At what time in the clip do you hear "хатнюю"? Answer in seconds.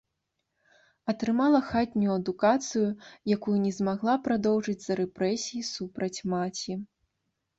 1.67-2.13